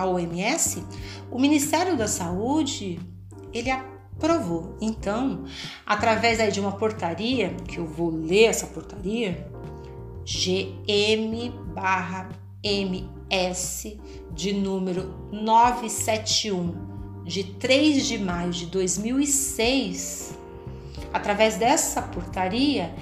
OMS, 0.03 0.83
o 1.31 1.39
Ministério 1.39 1.95
da 1.95 2.07
Saúde, 2.07 2.99
ele 3.53 3.69
provou. 4.19 4.77
Então, 4.81 5.45
através 5.85 6.39
aí 6.39 6.51
de 6.51 6.59
uma 6.59 6.71
portaria, 6.71 7.55
que 7.67 7.77
eu 7.77 7.85
vou 7.85 8.09
ler 8.09 8.45
essa 8.45 8.67
portaria, 8.67 9.47
GM 10.25 11.51
barra 11.73 12.29
MS 12.63 13.99
de 14.33 14.53
número 14.53 15.13
971 15.31 17.23
de 17.23 17.43
3 17.43 18.05
de 18.05 18.17
maio 18.17 18.51
de 18.51 18.65
2006, 18.67 20.37
através 21.13 21.57
dessa 21.57 22.01
portaria, 22.01 22.95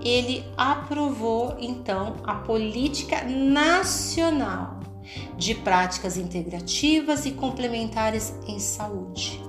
ele 0.00 0.44
aprovou 0.56 1.56
então 1.58 2.16
a 2.24 2.34
política 2.34 3.22
nacional 3.24 4.75
de 5.36 5.54
práticas 5.54 6.16
integrativas 6.16 7.26
e 7.26 7.32
complementares 7.32 8.34
em 8.46 8.58
saúde, 8.58 9.42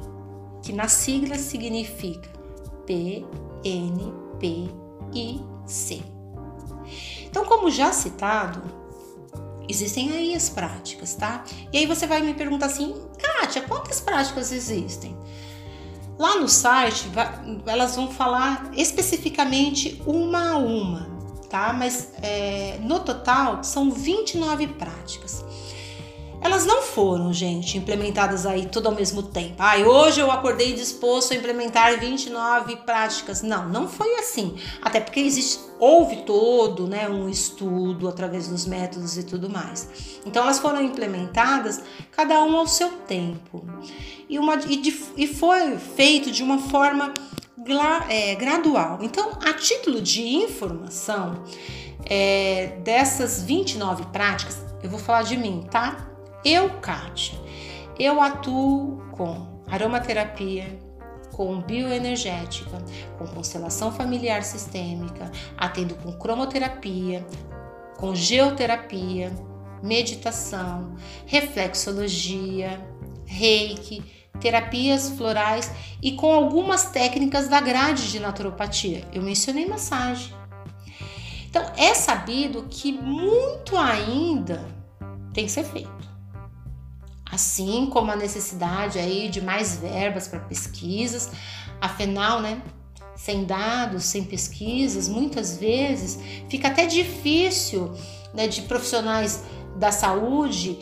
que 0.63 0.73
na 0.73 0.87
sigla 0.87 1.37
significa 1.37 2.29
PNPIC. 2.85 3.83
Então, 7.25 7.45
como 7.45 7.69
já 7.69 7.91
citado, 7.91 8.61
existem 9.67 10.11
aí 10.11 10.33
as 10.33 10.49
práticas, 10.49 11.13
tá? 11.15 11.43
E 11.71 11.77
aí 11.77 11.85
você 11.85 12.07
vai 12.07 12.21
me 12.21 12.33
perguntar 12.33 12.67
assim, 12.67 12.95
Kátia, 13.19 13.61
quantas 13.63 13.99
práticas 13.99 14.51
existem? 14.51 15.15
Lá 16.17 16.35
no 16.39 16.47
site, 16.49 17.11
elas 17.65 17.95
vão 17.95 18.09
falar 18.09 18.71
especificamente 18.73 20.01
uma 20.05 20.51
a 20.51 20.57
uma, 20.57 21.07
tá? 21.49 21.73
Mas 21.73 22.11
é, 22.21 22.79
no 22.81 22.99
total 23.01 23.63
são 23.63 23.91
29 23.91 24.67
práticas. 24.67 25.45
Elas 26.39 26.65
não 26.65 26.81
foram, 26.81 27.33
gente, 27.33 27.77
implementadas 27.77 28.45
aí 28.45 28.67
tudo 28.67 28.87
ao 28.87 28.95
mesmo 28.95 29.23
tempo. 29.23 29.55
Ai, 29.57 29.83
ah, 29.83 29.87
hoje 29.87 30.19
eu 30.19 30.31
acordei 30.31 30.73
disposto 30.73 31.33
a 31.33 31.35
implementar 31.35 31.99
29 31.99 32.77
práticas. 32.77 33.41
Não, 33.41 33.67
não 33.67 33.87
foi 33.87 34.15
assim. 34.15 34.55
Até 34.81 34.99
porque 34.99 35.19
existe, 35.19 35.59
houve 35.79 36.17
todo, 36.17 36.87
né, 36.87 37.09
um 37.09 37.27
estudo 37.27 38.07
através 38.07 38.47
dos 38.47 38.65
métodos 38.65 39.17
e 39.17 39.23
tudo 39.23 39.49
mais. 39.49 39.89
Então 40.25 40.43
elas 40.43 40.59
foram 40.59 40.81
implementadas 40.81 41.81
cada 42.11 42.43
um 42.43 42.55
ao 42.55 42.67
seu 42.67 42.89
tempo. 43.07 43.63
E, 44.29 44.37
uma, 44.37 44.55
e, 44.55 44.77
de, 44.77 44.95
e 45.15 45.27
foi 45.27 45.77
feito 45.77 46.31
de 46.31 46.43
uma 46.43 46.59
forma 46.59 47.13
é, 48.07 48.35
gradual. 48.35 48.99
Então, 49.01 49.31
a 49.43 49.53
título 49.53 50.01
de 50.01 50.21
informação, 50.21 51.43
é, 52.05 52.77
dessas 52.83 53.43
29 53.43 54.05
práticas, 54.05 54.63
eu 54.81 54.89
vou 54.89 54.99
falar 54.99 55.23
de 55.23 55.35
mim, 55.35 55.67
tá? 55.69 56.07
Eu, 56.49 56.69
Kátia, 56.79 57.37
eu 57.99 58.21
atuo 58.21 59.03
com 59.11 59.61
aromaterapia, 59.69 60.79
com 61.33 61.59
bioenergética, 61.59 62.81
com 63.17 63.27
constelação 63.27 63.91
familiar 63.91 64.41
sistêmica, 64.43 65.29
atendo 65.57 65.95
com 65.95 66.13
cromoterapia, 66.13 67.27
com 67.97 68.15
geoterapia, 68.15 69.29
meditação, 69.83 70.95
reflexologia, 71.25 72.79
reiki, 73.25 74.01
terapias 74.39 75.09
florais 75.09 75.69
e 76.01 76.13
com 76.13 76.31
algumas 76.31 76.91
técnicas 76.91 77.49
da 77.49 77.59
grade 77.59 78.09
de 78.09 78.21
naturopatia. 78.21 79.03
Eu 79.11 79.21
mencionei 79.21 79.65
massagem. 79.65 80.33
Então, 81.49 81.61
é 81.75 81.93
sabido 81.93 82.67
que 82.69 82.93
muito 82.93 83.75
ainda 83.75 84.65
tem 85.33 85.43
que 85.43 85.51
ser 85.51 85.65
feito 85.65 85.96
assim 87.31 87.87
como 87.87 88.11
a 88.11 88.15
necessidade 88.15 88.99
aí 88.99 89.29
de 89.29 89.41
mais 89.41 89.77
verbas 89.77 90.27
para 90.27 90.39
pesquisas. 90.39 91.31
Afinal, 91.81 92.41
né, 92.41 92.61
sem 93.15 93.45
dados, 93.45 94.03
sem 94.03 94.23
pesquisas, 94.23 95.09
muitas 95.09 95.57
vezes 95.57 96.19
fica 96.49 96.67
até 96.67 96.85
difícil 96.85 97.91
né, 98.33 98.47
de 98.47 98.61
profissionais 98.63 99.43
da 99.75 99.91
saúde 99.91 100.77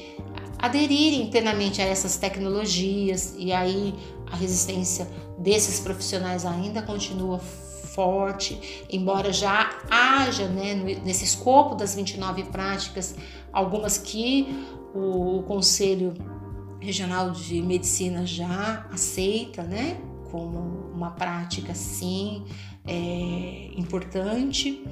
aderirem 0.58 1.30
plenamente 1.30 1.82
a 1.82 1.86
essas 1.86 2.18
tecnologias 2.18 3.36
e 3.38 3.52
aí 3.52 3.94
a 4.32 4.36
resistência 4.36 5.08
desses 5.38 5.80
profissionais 5.80 6.46
ainda 6.46 6.82
continua 6.82 7.40
forte, 7.40 8.86
embora 8.90 9.32
já 9.32 9.70
haja 9.90 10.48
né, 10.48 10.76
nesse 11.04 11.24
escopo 11.24 11.76
das 11.76 11.96
29 11.96 12.44
práticas 12.46 13.16
algumas 13.54 13.98
que 13.98 14.68
o, 14.94 15.38
o 15.38 15.44
Conselho 15.44 16.14
Regional 16.80 17.32
de 17.32 17.62
Medicina 17.62 18.26
já 18.26 18.86
aceita, 18.92 19.64
né, 19.64 20.00
como 20.32 20.60
uma 20.94 21.12
prática 21.12 21.74
sim 21.74 22.46
é, 22.86 23.72
importante 23.76 24.84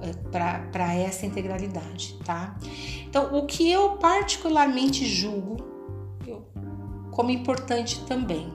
é, 0.00 0.12
para 0.30 0.94
essa 0.94 1.26
integralidade, 1.26 2.18
tá? 2.24 2.56
Então, 3.06 3.36
o 3.36 3.46
que 3.46 3.70
eu 3.70 3.96
particularmente 3.98 5.06
julgo 5.06 5.56
eu, 6.26 6.44
como 7.10 7.30
importante 7.30 8.00
também 8.06 8.52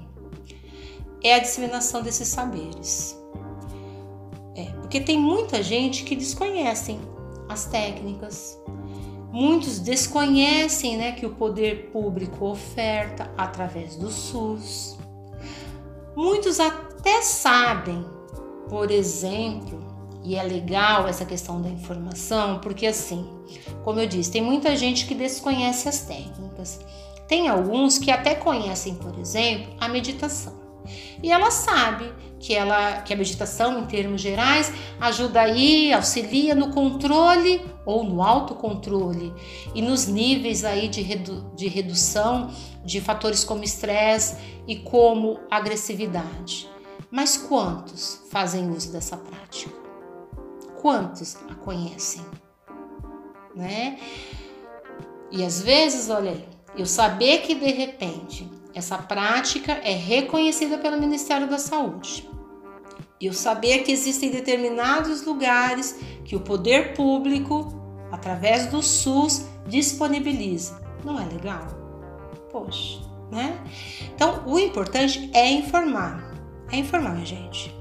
é 1.23 1.35
a 1.35 1.39
disseminação 1.39 2.01
desses 2.01 2.27
saberes. 2.27 3.17
É, 4.55 4.65
porque 4.81 4.99
tem 4.99 5.19
muita 5.19 5.61
gente 5.61 6.03
que 6.03 6.15
desconhecem 6.15 6.99
as 7.47 7.65
técnicas, 7.65 8.59
Muitos 9.31 9.79
desconhecem 9.79 10.97
né, 10.97 11.11
que 11.11 11.25
o 11.25 11.31
poder 11.31 11.89
público 11.91 12.45
oferta 12.45 13.31
através 13.37 13.95
do 13.95 14.09
SUS. 14.09 14.97
Muitos 16.15 16.59
até 16.59 17.21
sabem, 17.21 18.05
por 18.69 18.89
exemplo, 18.89 19.85
e 20.23 20.35
é 20.35 20.43
legal 20.43 21.07
essa 21.07 21.25
questão 21.25 21.61
da 21.61 21.69
informação, 21.69 22.59
porque 22.59 22.87
assim, 22.87 23.25
como 23.83 23.99
eu 23.99 24.07
disse, 24.07 24.31
tem 24.31 24.41
muita 24.41 24.75
gente 24.75 25.05
que 25.05 25.13
desconhece 25.13 25.87
as 25.87 26.01
técnicas. 26.01 26.79
Tem 27.27 27.47
alguns 27.47 27.97
que 27.97 28.09
até 28.09 28.35
conhecem, 28.35 28.95
por 28.95 29.17
exemplo, 29.19 29.73
a 29.79 29.87
meditação. 29.87 30.53
E 31.21 31.31
ela 31.31 31.51
sabe 31.51 32.11
que, 32.39 32.53
ela, 32.53 33.01
que 33.01 33.13
a 33.13 33.17
meditação, 33.17 33.79
em 33.79 33.85
termos 33.85 34.21
gerais, 34.21 34.71
ajuda 34.99 35.41
aí, 35.41 35.91
auxilia 35.91 36.53
no 36.53 36.71
controle 36.71 37.61
ou 37.85 38.03
no 38.03 38.21
autocontrole 38.21 39.33
e 39.73 39.81
nos 39.81 40.07
níveis 40.07 40.63
aí 40.63 40.87
de, 40.87 41.01
redu 41.01 41.51
de 41.55 41.67
redução 41.67 42.51
de 42.83 43.01
fatores 43.01 43.43
como 43.43 43.63
estresse 43.63 44.37
e 44.67 44.75
como 44.75 45.39
agressividade. 45.49 46.69
Mas 47.09 47.37
quantos 47.37 48.21
fazem 48.29 48.69
uso 48.69 48.91
dessa 48.91 49.17
prática? 49.17 49.73
Quantos 50.81 51.37
a 51.49 51.55
conhecem? 51.55 52.25
Né? 53.55 53.97
E 55.31 55.43
às 55.43 55.61
vezes, 55.61 56.09
olha 56.09 56.31
aí, 56.31 56.45
eu 56.77 56.85
saber 56.85 57.39
que 57.39 57.55
de 57.55 57.71
repente 57.71 58.47
essa 58.77 58.99
prática 58.99 59.71
é 59.83 59.93
reconhecida 59.93 60.77
pelo 60.77 60.99
Ministério 60.99 61.49
da 61.49 61.57
Saúde. 61.57 62.29
Eu 63.19 63.33
saber 63.33 63.79
que 63.79 63.91
existem 63.91 64.29
determinados 64.29 65.25
lugares 65.25 65.99
que 66.23 66.35
o 66.35 66.41
poder 66.41 66.93
público, 66.93 67.73
através 68.11 68.67
do 68.67 68.83
SUS, 68.83 69.47
disponibiliza. 69.65 70.79
Não 71.03 71.19
é 71.19 71.25
legal? 71.25 71.65
Poxa, 72.51 72.99
né? 73.31 73.59
Então, 74.13 74.43
o 74.45 74.59
importante 74.59 75.27
é 75.33 75.49
informar. 75.49 76.35
É 76.71 76.77
informar, 76.77 77.25
gente, 77.25 77.75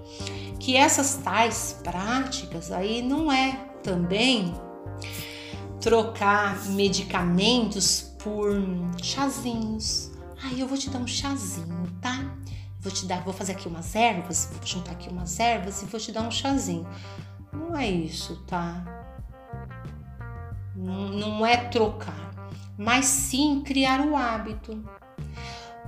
que 0.59 0.79
essas 0.79 1.17
tais 1.17 1.79
práticas 1.85 2.73
aí 2.73 3.03
não 3.03 3.31
é 3.31 3.53
também 3.83 4.55
trocar 5.79 6.65
medicamentos 6.71 8.15
por 8.19 8.51
chazinhos, 9.03 10.16
Ai, 10.43 10.61
eu 10.61 10.69
vou 10.69 10.77
te 10.77 10.91
dar 10.91 10.99
um 10.99 11.07
chazinho, 11.07 11.87
tá? 12.01 12.37
Vou 12.81 12.93
te 12.93 13.07
dar, 13.07 13.23
vou 13.23 13.33
fazer 13.33 13.53
aqui 13.53 13.69
umas 13.69 13.95
ervas, 13.95 14.51
vou 14.53 14.65
juntar 14.67 14.93
aqui 14.93 15.09
umas 15.09 15.41
ervas 15.41 15.83
e 15.83 15.87
vou 15.87 15.99
te 15.99 16.13
dar 16.13 16.23
um 16.23 16.31
chazinho. 16.31 16.87
Não 17.53 17.77
é 17.77 17.89
isso, 17.89 18.37
tá? 18.47 18.85
Não, 20.75 21.09
não 21.09 21.47
é 21.47 21.57
trocar, 21.57 22.31
mas 22.77 23.07
sim 23.07 23.63
criar 23.63 24.01
o 24.01 24.15
hábito. 24.15 24.85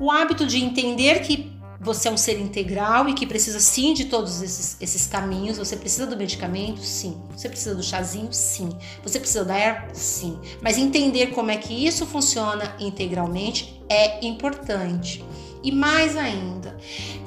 O 0.01 0.11
hábito 0.11 0.47
de 0.47 0.65
entender 0.65 1.21
que 1.21 1.58
você 1.81 2.09
é 2.09 2.11
um 2.11 2.17
ser 2.17 2.41
integral 2.41 3.09
e 3.09 3.15
que 3.15 3.27
precisa 3.27 3.61
sim 3.61 3.95
de 3.95 4.07
todos 4.07 4.43
esses, 4.43 4.77
esses 4.81 5.07
caminhos. 5.07 5.59
Você 5.59 5.77
precisa 5.77 6.07
do 6.07 6.17
medicamento? 6.17 6.81
Sim. 6.81 7.21
Você 7.31 7.49
precisa 7.49 7.75
do 7.75 7.83
chazinho? 7.83 8.33
Sim. 8.33 8.71
Você 9.03 9.21
precisa 9.21 9.45
da 9.45 9.57
erva? 9.57 9.95
Sim. 9.95 10.39
Mas 10.61 10.77
entender 10.77 11.29
como 11.29 11.51
é 11.51 11.57
que 11.57 11.73
isso 11.73 12.05
funciona 12.05 12.75
integralmente 12.81 13.81
é 13.89 14.27
importante. 14.27 15.25
E 15.63 15.71
mais 15.71 16.17
ainda, 16.17 16.77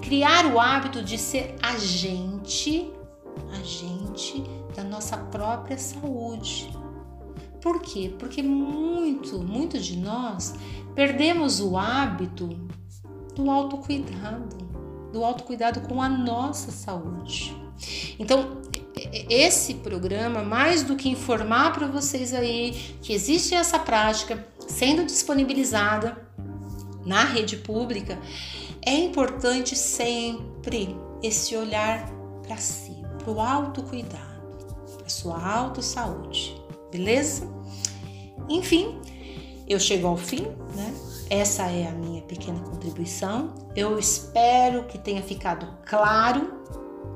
criar 0.01 0.45
o 0.45 0.59
hábito 0.59 1.01
de 1.01 1.17
ser 1.17 1.55
agente, 1.61 2.91
agente 3.59 4.43
da 4.75 4.83
nossa 4.83 5.17
própria 5.17 5.77
saúde. 5.77 6.69
Por 7.61 7.81
quê? 7.81 8.13
Porque 8.17 8.41
muito, 8.41 9.39
muito 9.39 9.79
de 9.79 9.97
nós 9.97 10.55
perdemos 10.95 11.61
o 11.61 11.77
hábito 11.77 12.49
do 13.35 13.49
autocuidado. 13.49 14.57
do 15.11 15.23
autocuidado 15.25 15.81
com 15.81 16.01
a 16.01 16.07
nossa 16.07 16.71
saúde. 16.71 17.55
Então, 18.17 18.61
esse 19.29 19.75
programa, 19.75 20.41
mais 20.43 20.83
do 20.83 20.95
que 20.95 21.09
informar 21.09 21.73
para 21.73 21.87
vocês 21.87 22.33
aí 22.33 22.71
que 23.01 23.11
existe 23.13 23.53
essa 23.53 23.77
prática 23.79 24.47
sendo 24.67 25.03
disponibilizada 25.03 26.17
na 27.05 27.23
rede 27.25 27.57
pública, 27.57 28.17
é 28.81 28.93
importante 28.93 29.75
sempre 29.75 30.95
esse 31.21 31.55
olhar 31.55 32.09
para 32.43 32.57
si, 32.57 32.95
para 33.17 33.31
o 33.31 33.39
autocuidado, 33.39 34.41
para 34.97 35.09
sua 35.09 35.43
autossaúde, 35.43 36.55
beleza? 36.91 37.47
Enfim, 38.47 38.99
eu 39.67 39.79
chego 39.79 40.07
ao 40.07 40.17
fim, 40.17 40.43
né? 40.75 40.93
Essa 41.31 41.67
é 41.67 41.87
a 41.87 41.91
minha 41.91 42.21
pequena 42.23 42.59
contribuição. 42.59 43.53
Eu 43.73 43.97
espero 43.97 44.83
que 44.83 44.97
tenha 44.97 45.23
ficado 45.23 45.65
claro 45.85 46.59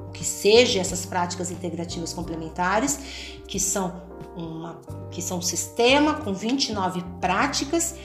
o 0.07 0.11
que 0.13 0.23
seja 0.23 0.79
essas 0.79 1.05
práticas 1.05 1.51
integrativas 1.51 2.13
complementares, 2.13 2.97
que 3.45 3.59
são 3.59 4.03
uma 4.37 4.79
que 5.11 5.21
são 5.21 5.39
um 5.39 5.41
sistema 5.41 6.13
com 6.13 6.33
29 6.33 7.03
práticas 7.19 7.95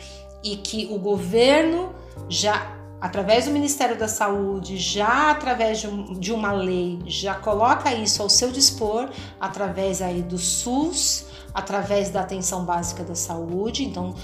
e 0.43 0.57
que 0.57 0.89
o 0.91 0.99
governo 0.99 1.95
já 2.29 2.80
através 3.01 3.47
do 3.47 3.51
Ministério 3.51 3.99
da 3.99 4.07
Saúde, 4.07 4.77
já 4.77 5.31
através 5.31 5.81
de, 5.81 5.87
um, 5.87 6.13
de, 6.13 6.33
uma 6.33 6.53
lei, 6.53 6.99
já 7.07 7.35
coloca 7.35 7.93
isso 7.95 8.23
ao 8.23 8.29
seu 8.29 8.53
dispor, 8.53 9.09
através 9.41 10.03
aí 10.03 10.23
do 10.23 10.37
SUS, 10.37 11.27
através 11.55 12.11
da 12.11 12.21
atenção 12.21 12.65
básica 12.65 13.03
da 13.03 13.15
saúde. 13.15 13.85
Então, 13.85 14.15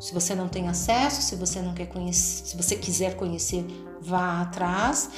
se 0.00 0.12
você 0.12 0.34
não 0.34 0.48
tem 0.48 0.68
acesso, 0.68 1.22
se 1.22 1.36
você 1.36 1.62
não 1.62 1.74
quer 1.74 1.86
conhecer, 1.86 2.46
se 2.46 2.56
você 2.56 2.76
quiser 2.76 3.16
conhecer, 3.16 3.64
vá 4.00 4.42
atrás. 4.42 5.10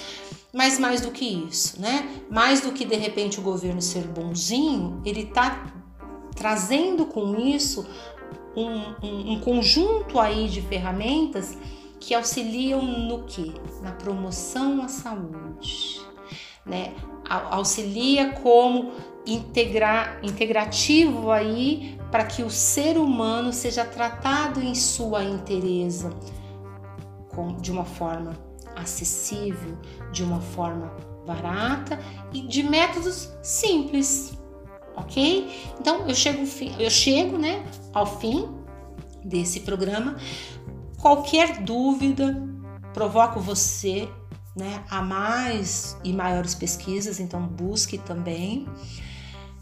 Mas 0.52 0.78
mais 0.78 1.00
do 1.00 1.10
que 1.10 1.24
isso, 1.24 1.80
né? 1.80 2.22
Mais 2.30 2.60
do 2.60 2.72
que 2.72 2.84
de 2.84 2.96
repente 2.96 3.38
o 3.38 3.42
governo 3.42 3.80
ser 3.80 4.06
bonzinho, 4.06 5.02
ele 5.04 5.22
está 5.22 5.72
trazendo 6.34 7.06
com 7.06 7.34
isso 7.38 7.86
um, 8.56 9.06
um, 9.06 9.32
um 9.32 9.40
conjunto 9.40 10.18
aí 10.18 10.48
de 10.48 10.62
ferramentas 10.62 11.56
que 12.06 12.14
auxiliam 12.14 12.80
no 12.82 13.24
que? 13.24 13.52
Na 13.82 13.90
promoção 13.90 14.80
à 14.80 14.86
saúde, 14.86 16.00
né? 16.64 16.94
Auxilia 17.28 18.30
como 18.30 18.92
integrar, 19.26 20.20
integrativo 20.22 21.32
aí 21.32 21.98
para 22.12 22.24
que 22.24 22.44
o 22.44 22.50
ser 22.50 22.96
humano 22.96 23.52
seja 23.52 23.84
tratado 23.84 24.62
em 24.62 24.72
sua 24.72 25.24
inteireza, 25.24 26.10
de 27.60 27.72
uma 27.72 27.84
forma 27.84 28.38
acessível, 28.76 29.76
de 30.12 30.22
uma 30.22 30.40
forma 30.40 30.96
barata 31.26 31.98
e 32.32 32.40
de 32.40 32.62
métodos 32.62 33.32
simples, 33.42 34.38
ok? 34.94 35.50
Então 35.80 36.08
eu 36.08 36.14
chego, 36.14 36.46
eu 36.78 36.88
chego, 36.88 37.36
né, 37.36 37.66
ao 37.92 38.06
fim 38.06 38.48
desse 39.24 39.60
programa 39.60 40.16
Qualquer 40.98 41.62
dúvida, 41.62 42.42
provoco 42.92 43.40
você 43.40 44.08
né, 44.56 44.82
a 44.88 45.02
mais 45.02 45.96
e 46.02 46.12
maiores 46.12 46.54
pesquisas, 46.54 47.20
então 47.20 47.46
busque 47.46 47.98
também. 47.98 48.66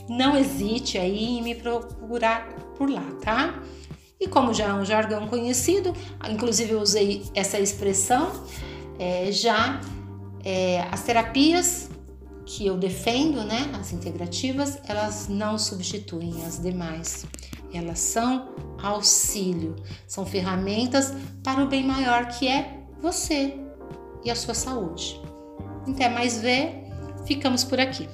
Não 0.10 0.36
hesite 0.36 0.98
aí 0.98 1.38
em 1.38 1.44
me 1.44 1.56
procurar 1.56 2.48
por 2.78 2.90
lá, 2.90 3.06
tá? 3.22 3.62
E 4.20 4.28
como 4.28 4.54
já 4.54 4.66
é 4.66 4.74
um 4.74 4.84
jargão 4.86 5.28
conhecido, 5.28 5.94
inclusive 6.30 6.72
eu 6.72 6.82
usei 6.82 7.24
essa 7.36 7.60
expressão, 7.60 8.32
é, 8.98 9.32
já 9.32 9.80
é, 10.44 10.82
as 10.92 11.04
terapias 11.04 11.90
que 12.46 12.66
eu 12.66 12.78
defendo, 12.78 13.44
né, 13.44 13.72
as 13.80 13.92
integrativas, 13.92 14.78
elas 14.88 15.28
não 15.28 15.58
substituem 15.58 16.46
as 16.46 16.62
demais. 16.62 17.26
Elas 17.78 18.00
são 18.00 18.50
auxílio, 18.82 19.76
são 20.08 20.26
ferramentas 20.26 21.14
para 21.44 21.64
o 21.64 21.68
bem 21.68 21.84
maior 21.84 22.28
que 22.28 22.48
é 22.48 22.84
você 23.02 23.60
e 24.24 24.32
a 24.32 24.36
sua 24.36 24.54
saúde. 24.54 25.22
Até 25.88 26.10
mais 26.10 26.40
ver, 26.40 26.86
ficamos 27.26 27.64
por 27.64 27.80
aqui. 27.80 28.08